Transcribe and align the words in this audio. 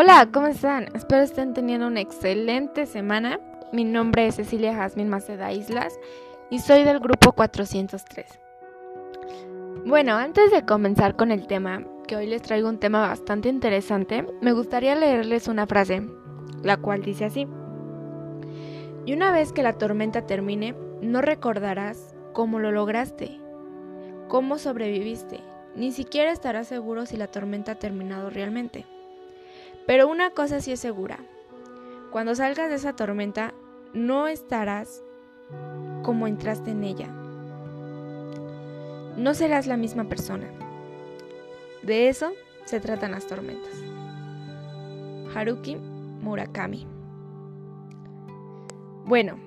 Hola, 0.00 0.28
¿cómo 0.32 0.46
están? 0.46 0.86
Espero 0.94 1.24
estén 1.24 1.54
teniendo 1.54 1.88
una 1.88 1.98
excelente 1.98 2.86
semana. 2.86 3.40
Mi 3.72 3.82
nombre 3.82 4.28
es 4.28 4.36
Cecilia 4.36 4.72
Jazmín 4.72 5.08
Maceda 5.08 5.50
Islas 5.52 5.98
y 6.50 6.60
soy 6.60 6.84
del 6.84 7.00
grupo 7.00 7.32
403. 7.32 8.38
Bueno, 9.84 10.14
antes 10.14 10.52
de 10.52 10.64
comenzar 10.64 11.16
con 11.16 11.32
el 11.32 11.48
tema, 11.48 11.82
que 12.06 12.14
hoy 12.14 12.28
les 12.28 12.42
traigo 12.42 12.68
un 12.68 12.78
tema 12.78 13.08
bastante 13.08 13.48
interesante, 13.48 14.24
me 14.40 14.52
gustaría 14.52 14.94
leerles 14.94 15.48
una 15.48 15.66
frase, 15.66 16.08
la 16.62 16.76
cual 16.76 17.02
dice 17.02 17.24
así. 17.24 17.48
Y 19.04 19.14
una 19.14 19.32
vez 19.32 19.52
que 19.52 19.64
la 19.64 19.78
tormenta 19.78 20.28
termine, 20.28 20.76
no 21.02 21.22
recordarás 21.22 22.14
cómo 22.34 22.60
lo 22.60 22.70
lograste, 22.70 23.40
cómo 24.28 24.58
sobreviviste, 24.58 25.40
ni 25.74 25.90
siquiera 25.90 26.30
estarás 26.30 26.68
seguro 26.68 27.04
si 27.04 27.16
la 27.16 27.26
tormenta 27.26 27.72
ha 27.72 27.78
terminado 27.80 28.30
realmente. 28.30 28.86
Pero 29.88 30.06
una 30.06 30.32
cosa 30.32 30.60
sí 30.60 30.70
es 30.70 30.80
segura. 30.80 31.18
Cuando 32.12 32.34
salgas 32.34 32.68
de 32.68 32.74
esa 32.74 32.94
tormenta, 32.94 33.54
no 33.94 34.26
estarás 34.28 35.02
como 36.02 36.26
entraste 36.26 36.72
en 36.72 36.84
ella. 36.84 37.08
No 39.16 39.32
serás 39.32 39.66
la 39.66 39.78
misma 39.78 40.04
persona. 40.04 40.46
De 41.82 42.10
eso 42.10 42.32
se 42.66 42.80
tratan 42.80 43.12
las 43.12 43.26
tormentas. 43.26 43.72
Haruki 45.34 45.76
Murakami. 45.76 46.86
Bueno, 49.06 49.38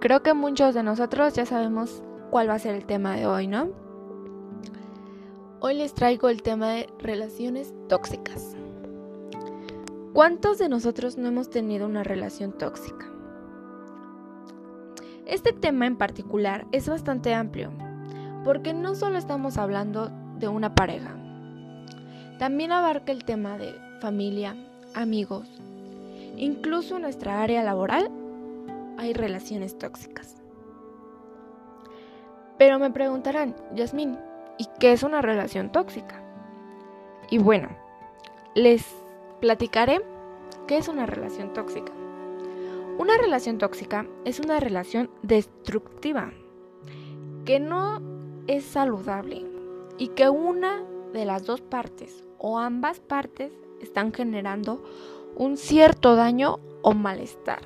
creo 0.00 0.22
que 0.22 0.32
muchos 0.32 0.74
de 0.74 0.82
nosotros 0.82 1.34
ya 1.34 1.44
sabemos 1.44 2.02
cuál 2.30 2.48
va 2.48 2.54
a 2.54 2.58
ser 2.58 2.74
el 2.74 2.86
tema 2.86 3.16
de 3.16 3.26
hoy, 3.26 3.48
¿no? 3.48 3.89
Hoy 5.62 5.74
les 5.74 5.92
traigo 5.92 6.30
el 6.30 6.40
tema 6.40 6.70
de 6.70 6.88
relaciones 7.00 7.74
tóxicas. 7.86 8.56
¿Cuántos 10.14 10.56
de 10.56 10.70
nosotros 10.70 11.18
no 11.18 11.28
hemos 11.28 11.50
tenido 11.50 11.86
una 11.86 12.02
relación 12.02 12.56
tóxica? 12.56 13.06
Este 15.26 15.52
tema 15.52 15.86
en 15.86 15.98
particular 15.98 16.66
es 16.72 16.88
bastante 16.88 17.34
amplio, 17.34 17.72
porque 18.42 18.72
no 18.72 18.94
solo 18.94 19.18
estamos 19.18 19.58
hablando 19.58 20.10
de 20.38 20.48
una 20.48 20.74
pareja, 20.74 21.14
también 22.38 22.72
abarca 22.72 23.12
el 23.12 23.26
tema 23.26 23.58
de 23.58 23.74
familia, 24.00 24.56
amigos, 24.94 25.46
incluso 26.38 26.96
en 26.96 27.02
nuestra 27.02 27.42
área 27.42 27.62
laboral 27.62 28.10
hay 28.96 29.12
relaciones 29.12 29.76
tóxicas. 29.76 30.36
Pero 32.56 32.78
me 32.78 32.90
preguntarán, 32.90 33.54
Yasmín, 33.74 34.16
¿Y 34.60 34.66
qué 34.78 34.92
es 34.92 35.02
una 35.02 35.22
relación 35.22 35.72
tóxica? 35.72 36.22
Y 37.30 37.38
bueno, 37.38 37.70
les 38.54 38.94
platicaré 39.40 40.02
qué 40.66 40.76
es 40.76 40.86
una 40.86 41.06
relación 41.06 41.54
tóxica. 41.54 41.90
Una 42.98 43.16
relación 43.16 43.56
tóxica 43.56 44.06
es 44.26 44.38
una 44.38 44.60
relación 44.60 45.08
destructiva 45.22 46.32
que 47.46 47.58
no 47.58 48.02
es 48.48 48.66
saludable 48.66 49.46
y 49.96 50.08
que 50.08 50.28
una 50.28 50.82
de 51.14 51.24
las 51.24 51.46
dos 51.46 51.62
partes 51.62 52.22
o 52.36 52.58
ambas 52.58 53.00
partes 53.00 53.52
están 53.80 54.12
generando 54.12 54.84
un 55.36 55.56
cierto 55.56 56.16
daño 56.16 56.60
o 56.82 56.92
malestar. 56.92 57.62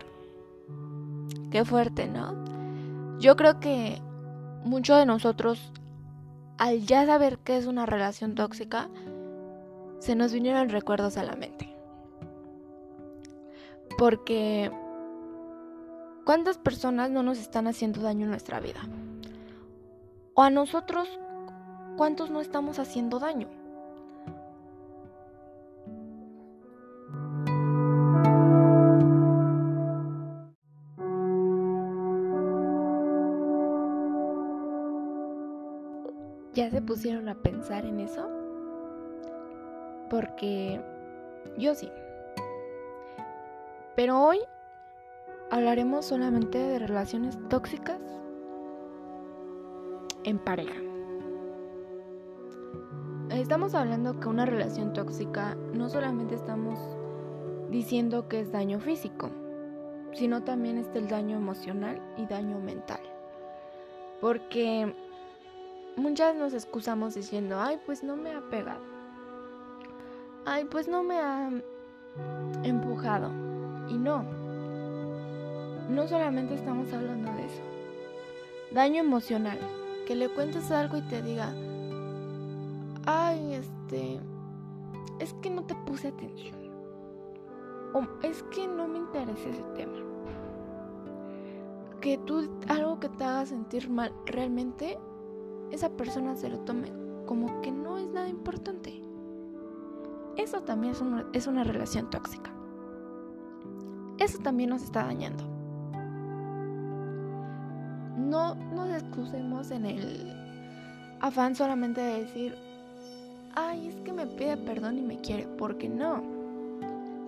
Qué 1.50 1.64
fuerte, 1.64 2.06
¿no? 2.06 3.18
Yo 3.18 3.34
creo 3.34 3.58
que 3.58 4.00
muchos 4.62 4.96
de 4.96 5.06
nosotros 5.06 5.72
al 6.58 6.86
ya 6.86 7.06
saber 7.06 7.38
qué 7.38 7.56
es 7.56 7.66
una 7.66 7.86
relación 7.86 8.34
tóxica, 8.34 8.88
se 9.98 10.14
nos 10.14 10.32
vinieron 10.32 10.68
recuerdos 10.68 11.16
a 11.16 11.24
la 11.24 11.36
mente. 11.36 11.74
Porque 13.98 14.70
¿cuántas 16.24 16.58
personas 16.58 17.10
no 17.10 17.22
nos 17.22 17.38
están 17.38 17.66
haciendo 17.66 18.00
daño 18.00 18.24
en 18.24 18.30
nuestra 18.30 18.60
vida? 18.60 18.80
O 20.34 20.42
a 20.42 20.50
nosotros, 20.50 21.08
¿cuántos 21.96 22.30
no 22.30 22.40
estamos 22.40 22.78
haciendo 22.78 23.18
daño? 23.18 23.48
Pusieron 36.84 37.28
a 37.28 37.34
pensar 37.34 37.84
en 37.84 38.00
eso? 38.00 38.28
Porque 40.10 40.80
yo 41.58 41.74
sí. 41.74 41.90
Pero 43.96 44.20
hoy 44.20 44.38
hablaremos 45.50 46.06
solamente 46.06 46.58
de 46.58 46.78
relaciones 46.78 47.38
tóxicas 47.48 48.00
en 50.24 50.38
pareja. 50.38 50.80
Estamos 53.30 53.74
hablando 53.74 54.20
que 54.20 54.28
una 54.28 54.46
relación 54.46 54.92
tóxica 54.92 55.56
no 55.72 55.88
solamente 55.88 56.34
estamos 56.34 56.78
diciendo 57.70 58.28
que 58.28 58.40
es 58.40 58.52
daño 58.52 58.80
físico, 58.80 59.30
sino 60.12 60.44
también 60.44 60.78
está 60.78 60.98
el 60.98 61.08
daño 61.08 61.36
emocional 61.36 62.00
y 62.16 62.26
daño 62.26 62.58
mental. 62.60 63.00
Porque 64.20 64.94
muchas 65.96 66.34
nos 66.36 66.52
excusamos 66.54 67.14
diciendo, 67.14 67.60
ay, 67.60 67.80
pues 67.84 68.02
no 68.02 68.16
me 68.16 68.32
ha 68.32 68.40
pegado. 68.50 68.80
Ay, 70.44 70.64
pues 70.64 70.88
no 70.88 71.02
me 71.02 71.18
ha 71.18 71.50
empujado. 72.62 73.30
Y 73.88 73.94
no. 73.94 74.24
No 75.88 76.06
solamente 76.08 76.54
estamos 76.54 76.92
hablando 76.92 77.32
de 77.32 77.46
eso. 77.46 77.62
Daño 78.72 79.00
emocional. 79.00 79.58
Que 80.06 80.14
le 80.14 80.28
cuentes 80.28 80.70
algo 80.70 80.98
y 80.98 81.02
te 81.02 81.22
diga, 81.22 81.54
ay, 83.06 83.54
este, 83.54 84.20
es 85.18 85.32
que 85.34 85.48
no 85.48 85.64
te 85.64 85.74
puse 85.86 86.08
atención. 86.08 86.56
O 87.94 88.02
es 88.22 88.42
que 88.44 88.66
no 88.66 88.86
me 88.86 88.98
interesa 88.98 89.48
ese 89.48 89.62
tema. 89.74 89.96
Que 92.00 92.18
tú 92.18 92.50
algo 92.68 93.00
que 93.00 93.08
te 93.08 93.24
haga 93.24 93.46
sentir 93.46 93.88
mal 93.88 94.12
realmente 94.26 94.98
esa 95.70 95.90
persona 95.90 96.36
se 96.36 96.48
lo 96.48 96.60
tome 96.60 96.92
como 97.26 97.60
que 97.60 97.70
no 97.70 97.98
es 97.98 98.08
nada 98.08 98.28
importante. 98.28 99.02
Eso 100.36 100.62
también 100.62 100.92
es 100.94 101.00
una, 101.00 101.26
es 101.32 101.46
una 101.46 101.64
relación 101.64 102.10
tóxica. 102.10 102.50
Eso 104.18 104.38
también 104.38 104.70
nos 104.70 104.82
está 104.82 105.04
dañando. 105.04 105.44
No 108.16 108.54
nos 108.54 108.90
excusemos 108.90 109.70
en 109.70 109.86
el 109.86 110.32
afán 111.20 111.54
solamente 111.54 112.00
de 112.00 112.20
decir, 112.20 112.54
ay, 113.54 113.88
es 113.88 113.96
que 113.96 114.12
me 114.12 114.26
pide 114.26 114.56
perdón 114.56 114.98
y 114.98 115.02
me 115.02 115.20
quiere, 115.20 115.46
porque 115.46 115.88
no. 115.88 116.22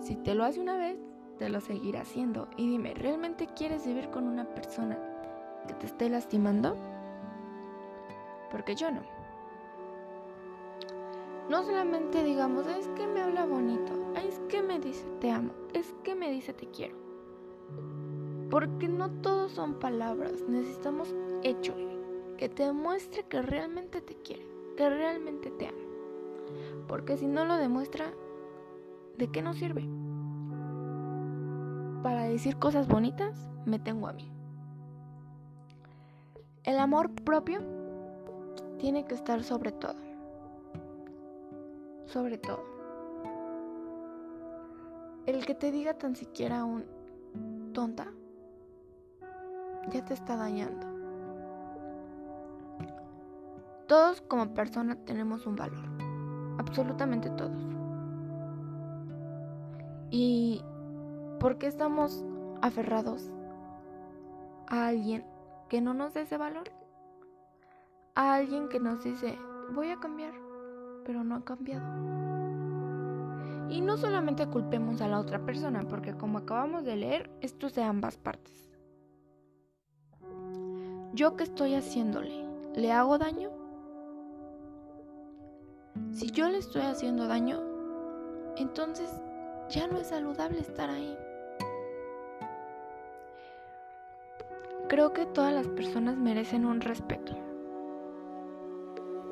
Si 0.01 0.15
te 0.15 0.35
lo 0.35 0.43
hace 0.43 0.59
una 0.59 0.77
vez, 0.77 0.97
te 1.37 1.49
lo 1.49 1.61
seguirá 1.61 2.01
haciendo. 2.01 2.47
Y 2.57 2.67
dime, 2.67 2.93
¿realmente 2.93 3.47
quieres 3.47 3.85
vivir 3.85 4.09
con 4.09 4.27
una 4.27 4.45
persona 4.45 4.97
que 5.67 5.73
te 5.73 5.85
esté 5.85 6.09
lastimando? 6.09 6.75
Porque 8.51 8.75
yo 8.75 8.91
no. 8.91 9.01
No 11.49 11.63
solamente 11.63 12.23
digamos, 12.23 12.67
es 12.67 12.87
que 12.89 13.07
me 13.07 13.21
habla 13.21 13.45
bonito, 13.45 13.93
es 14.15 14.39
que 14.49 14.61
me 14.61 14.79
dice 14.79 15.05
te 15.21 15.31
amo, 15.31 15.53
es 15.73 15.95
que 16.03 16.15
me 16.15 16.29
dice 16.31 16.53
te 16.53 16.67
quiero. 16.67 16.95
Porque 18.49 18.87
no 18.87 19.09
todos 19.21 19.53
son 19.53 19.75
palabras, 19.79 20.43
necesitamos 20.47 21.13
hechos 21.43 21.77
que 22.37 22.49
te 22.49 22.63
demuestre 22.63 23.23
que 23.23 23.41
realmente 23.41 24.01
te 24.01 24.15
quiere, 24.15 24.45
que 24.77 24.89
realmente 24.89 25.49
te 25.51 25.67
ama. 25.67 25.77
Porque 26.87 27.17
si 27.17 27.27
no 27.27 27.45
lo 27.45 27.57
demuestra, 27.57 28.13
¿de 29.17 29.29
qué 29.29 29.41
nos 29.41 29.57
sirve? 29.57 29.87
Para 32.03 32.23
decir 32.23 32.57
cosas 32.57 32.87
bonitas, 32.87 33.49
me 33.65 33.79
tengo 33.79 34.07
a 34.07 34.13
mí. 34.13 34.31
El 36.63 36.77
amor 36.79 37.11
propio 37.11 37.61
tiene 38.77 39.05
que 39.05 39.15
estar 39.15 39.43
sobre 39.43 39.71
todo. 39.71 39.95
Sobre 42.05 42.37
todo. 42.37 42.63
El 45.25 45.45
que 45.45 45.55
te 45.55 45.71
diga 45.71 45.93
tan 45.93 46.15
siquiera 46.15 46.63
un 46.63 46.85
tonta 47.73 48.07
ya 49.91 50.03
te 50.03 50.13
está 50.13 50.35
dañando. 50.35 50.87
Todos 53.87 54.21
como 54.21 54.53
personas 54.53 54.97
tenemos 55.05 55.45
un 55.45 55.55
valor. 55.55 55.85
Absolutamente 56.57 57.29
todos. 57.31 57.61
¿Y 60.09 60.61
por 61.39 61.57
qué 61.57 61.67
estamos 61.67 62.25
aferrados 62.61 63.29
a 64.67 64.87
alguien 64.87 65.25
que 65.69 65.81
no 65.81 65.93
nos 65.93 66.13
dé 66.13 66.21
ese 66.21 66.37
valor? 66.37 66.69
A 68.17 68.33
alguien 68.33 68.67
que 68.67 68.79
nos 68.79 69.03
dice, 69.03 69.37
voy 69.75 69.91
a 69.91 69.99
cambiar, 69.99 70.33
pero 71.05 71.23
no 71.23 71.35
ha 71.35 71.45
cambiado. 71.45 71.85
Y 73.69 73.79
no 73.79 73.95
solamente 73.95 74.47
culpemos 74.47 75.01
a 75.01 75.07
la 75.07 75.19
otra 75.19 75.45
persona, 75.45 75.83
porque 75.87 76.15
como 76.15 76.39
acabamos 76.39 76.83
de 76.83 76.95
leer, 76.95 77.29
esto 77.41 77.67
es 77.67 77.75
de 77.75 77.83
ambas 77.83 78.17
partes. 78.17 78.71
¿Yo 81.13 81.35
qué 81.35 81.43
estoy 81.43 81.75
haciéndole? 81.75 82.43
¿Le 82.73 82.91
hago 82.91 83.19
daño? 83.19 83.51
Si 86.11 86.31
yo 86.31 86.49
le 86.49 86.57
estoy 86.57 86.81
haciendo 86.81 87.27
daño, 87.27 87.61
entonces 88.55 89.11
ya 89.69 89.85
no 89.85 89.99
es 89.99 90.07
saludable 90.07 90.61
estar 90.61 90.89
ahí. 90.89 91.15
Creo 94.87 95.13
que 95.13 95.27
todas 95.27 95.53
las 95.53 95.67
personas 95.67 96.17
merecen 96.17 96.65
un 96.65 96.81
respeto. 96.81 97.46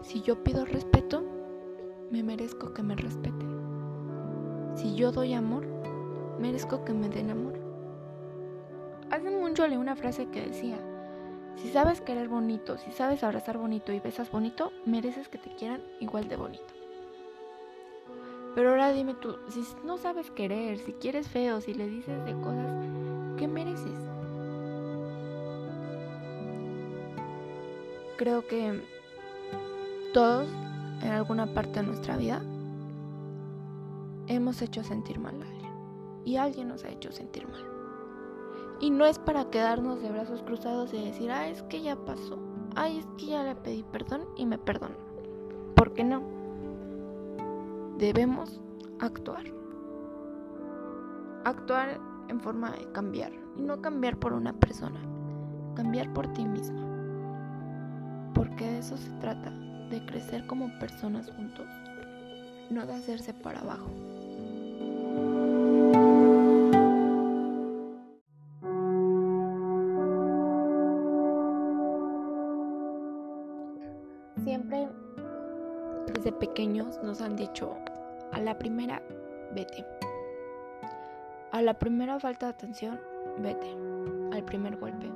Si 0.05 0.21
yo 0.21 0.43
pido 0.43 0.65
respeto, 0.65 1.23
me 2.11 2.21
merezco 2.21 2.75
que 2.75 2.83
me 2.83 2.95
respeten. 2.95 3.49
Si 4.75 4.93
yo 4.93 5.11
doy 5.11 5.33
amor, 5.33 5.65
merezco 6.39 6.85
que 6.85 6.93
me 6.93 7.09
den 7.09 7.31
amor. 7.31 7.55
Hace 9.09 9.31
mucho 9.31 9.67
leí 9.67 9.77
una 9.77 9.95
frase 9.95 10.27
que 10.27 10.45
decía, 10.45 10.77
si 11.55 11.69
sabes 11.69 12.01
querer 12.01 12.29
bonito, 12.29 12.77
si 12.77 12.91
sabes 12.91 13.23
abrazar 13.23 13.57
bonito 13.57 13.91
y 13.93 13.99
besas 13.99 14.29
bonito, 14.29 14.71
mereces 14.85 15.27
que 15.27 15.39
te 15.39 15.49
quieran 15.55 15.81
igual 15.99 16.27
de 16.27 16.35
bonito. 16.35 16.73
Pero 18.53 18.69
ahora 18.69 18.91
dime 18.91 19.15
tú, 19.15 19.37
si 19.49 19.63
no 19.85 19.97
sabes 19.97 20.29
querer, 20.29 20.77
si 20.77 20.93
quieres 20.93 21.27
feo, 21.27 21.61
si 21.61 21.73
le 21.73 21.87
dices 21.87 22.23
de 22.25 22.33
cosas, 22.41 22.85
¿qué 23.37 23.47
mereces? 23.47 23.97
Creo 28.17 28.47
que 28.47 28.83
todos, 30.15 30.47
en 31.01 31.11
alguna 31.11 31.45
parte 31.45 31.81
de 31.81 31.87
nuestra 31.87 32.15
vida, 32.15 32.41
hemos 34.27 34.61
hecho 34.61 34.81
sentir 34.81 35.19
mal 35.19 35.35
a 35.41 35.45
alguien. 35.45 35.73
Y 36.23 36.37
alguien 36.37 36.69
nos 36.69 36.85
ha 36.85 36.89
hecho 36.89 37.11
sentir 37.11 37.45
mal. 37.49 37.61
Y 38.79 38.91
no 38.91 39.05
es 39.05 39.19
para 39.19 39.49
quedarnos 39.49 40.01
de 40.01 40.09
brazos 40.09 40.41
cruzados 40.43 40.93
y 40.93 41.03
decir, 41.03 41.29
ah, 41.31 41.49
es 41.49 41.63
que 41.63 41.81
ya 41.81 41.97
pasó. 41.97 42.39
Ay, 42.77 42.99
es 42.99 43.05
que 43.17 43.25
ya 43.25 43.43
le 43.43 43.55
pedí 43.55 43.83
perdón 43.83 44.21
y 44.37 44.45
me 44.45 44.57
perdonó. 44.57 44.95
¿Por 45.75 45.91
qué 45.91 46.05
no? 46.05 46.21
Debemos 47.97 48.61
actuar. 49.01 49.43
Actuar 51.43 51.99
en 52.29 52.39
forma 52.39 52.71
de 52.71 52.89
cambiar. 52.93 53.33
Y 53.57 53.63
no 53.63 53.81
cambiar 53.81 54.15
por 54.15 54.31
una 54.31 54.53
persona. 54.53 55.01
Cambiar 55.75 56.13
por 56.13 56.31
ti 56.31 56.45
mismo. 56.45 56.79
Porque 58.33 58.65
de 58.65 58.77
eso 58.77 58.95
se 58.95 59.11
trata. 59.19 59.51
De 59.89 60.05
crecer 60.05 60.45
como 60.47 60.77
personas 60.79 61.31
juntos. 61.31 61.67
No 62.69 62.85
de 62.85 62.93
hacerse 62.93 63.33
para 63.33 63.59
abajo. 63.59 63.89
Siempre 74.43 74.87
desde 76.13 76.31
pequeños 76.31 76.99
nos 77.03 77.21
han 77.21 77.35
dicho, 77.35 77.75
a 78.31 78.39
la 78.39 78.57
primera, 78.57 79.01
vete. 79.53 79.85
A 81.51 81.61
la 81.61 81.73
primera 81.73 82.19
falta 82.19 82.47
de 82.47 82.51
atención, 82.51 82.99
vete. 83.39 83.67
Al 84.33 84.43
primer 84.43 84.77
golpe, 84.77 85.09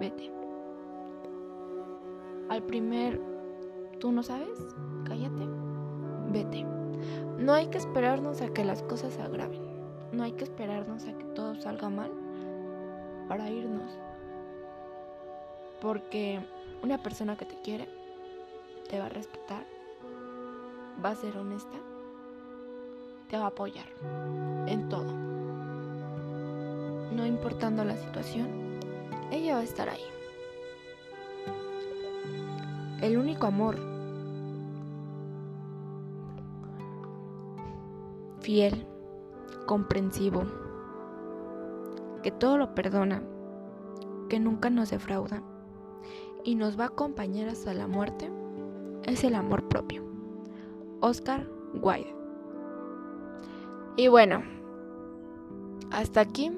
vete. 0.00 0.32
Al 2.48 2.62
primer, 2.62 3.20
¿tú 3.98 4.12
no 4.12 4.22
sabes? 4.22 4.58
Cállate, 5.04 5.46
vete. 6.30 6.64
No 7.38 7.52
hay 7.52 7.68
que 7.68 7.78
esperarnos 7.78 8.40
a 8.40 8.48
que 8.48 8.64
las 8.64 8.82
cosas 8.82 9.14
se 9.14 9.22
agraven. 9.22 9.60
No 10.12 10.24
hay 10.24 10.32
que 10.32 10.44
esperarnos 10.44 11.04
a 11.04 11.16
que 11.16 11.24
todo 11.24 11.54
salga 11.60 11.88
mal 11.88 12.10
para 13.28 13.50
irnos. 13.50 13.90
Porque 15.80 16.40
una 16.82 17.02
persona 17.02 17.36
que 17.36 17.44
te 17.44 17.60
quiere 17.60 17.88
te 18.88 18.98
va 18.98 19.06
a 19.06 19.10
respetar, 19.10 19.64
va 21.04 21.10
a 21.10 21.16
ser 21.16 21.36
honesta, 21.36 21.76
te 23.28 23.36
va 23.36 23.44
a 23.44 23.48
apoyar 23.48 23.86
en 24.66 24.88
todo. 24.88 25.12
No 27.12 27.26
importando 27.26 27.84
la 27.84 27.96
situación, 27.96 28.48
ella 29.30 29.54
va 29.54 29.60
a 29.60 29.64
estar 29.64 29.88
ahí. 29.88 30.15
El 33.00 33.18
único 33.18 33.46
amor 33.46 33.76
fiel, 38.40 38.86
comprensivo, 39.66 40.44
que 42.22 42.30
todo 42.30 42.58
lo 42.58 42.74
perdona, 42.74 43.22
que 44.28 44.40
nunca 44.40 44.70
nos 44.70 44.90
defrauda 44.90 45.42
y 46.44 46.54
nos 46.54 46.78
va 46.78 46.84
a 46.84 46.88
acompañar 46.88 47.48
hasta 47.48 47.74
la 47.74 47.86
muerte 47.86 48.30
es 49.04 49.24
el 49.24 49.34
amor 49.34 49.68
propio. 49.68 50.04
Oscar 51.00 51.46
Wilde. 51.82 52.14
Y 53.96 54.08
bueno, 54.08 54.42
hasta 55.90 56.20
aquí 56.20 56.52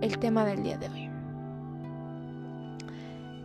el 0.00 0.18
tema 0.18 0.44
del 0.44 0.62
día 0.62 0.78
de 0.78 0.88
hoy. 0.88 1.03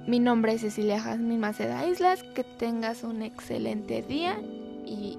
Mi 0.08 0.20
nombre 0.20 0.54
es 0.54 0.62
Cecilia 0.62 1.00
Jasmine 1.00 1.38
Maceda 1.38 1.86
Islas. 1.88 2.24
Que 2.24 2.44
tengas 2.44 3.04
un 3.04 3.22
excelente 3.22 4.02
día 4.02 4.40
y 4.86 5.18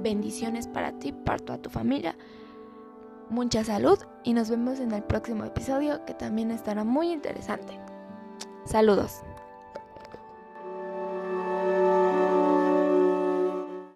bendiciones 0.00 0.66
para 0.66 0.92
ti, 0.92 1.12
para 1.12 1.38
toda 1.38 1.58
tu 1.58 1.70
familia. 1.70 2.16
Mucha 3.30 3.64
salud 3.64 3.98
y 4.24 4.32
nos 4.32 4.50
vemos 4.50 4.80
en 4.80 4.92
el 4.92 5.02
próximo 5.02 5.44
episodio 5.44 6.04
que 6.04 6.14
también 6.14 6.50
estará 6.50 6.84
muy 6.84 7.12
interesante. 7.12 7.78
Saludos. 8.64 9.22